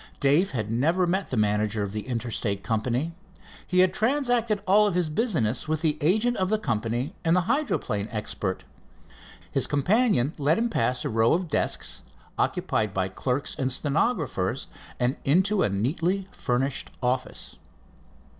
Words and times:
Dave 0.19 0.49
had 0.49 0.71
never 0.71 1.05
met 1.05 1.29
the 1.29 1.37
manager 1.37 1.83
of 1.83 1.91
the 1.91 2.07
Interstate 2.07 2.63
Company. 2.63 3.13
He 3.67 3.81
had 3.81 3.93
transacted 3.93 4.63
all 4.65 4.89
his 4.89 5.11
business 5.11 5.67
with 5.67 5.81
the 5.81 5.99
agent 6.01 6.37
of 6.37 6.49
the 6.49 6.57
company 6.57 7.13
and 7.23 7.35
the 7.35 7.41
hydroplane 7.41 8.07
expert. 8.09 8.63
His 9.51 9.67
companion 9.67 10.33
led 10.39 10.57
him 10.57 10.69
past 10.71 11.05
a 11.05 11.09
row 11.09 11.33
of 11.33 11.49
desks 11.49 12.01
occupied 12.39 12.95
by 12.95 13.09
clerks 13.09 13.53
and 13.53 13.71
stenographers 13.71 14.65
and 14.99 15.17
into 15.23 15.61
a 15.61 15.69
neatly 15.69 16.27
furnished 16.31 16.89
office. 17.03 17.57